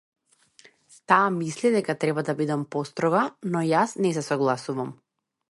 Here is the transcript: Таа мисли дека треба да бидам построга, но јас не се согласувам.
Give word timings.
Таа 1.11 1.27
мисли 1.35 1.71
дека 1.75 1.95
треба 2.05 2.23
да 2.31 2.35
бидам 2.41 2.65
построга, 2.77 3.23
но 3.57 3.63
јас 3.75 3.95
не 4.07 4.17
се 4.19 4.27
согласувам. 4.33 4.93